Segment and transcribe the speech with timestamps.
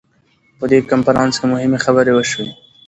[0.57, 2.49] په دې کنفرانس کې مهمې خبرې وشوې.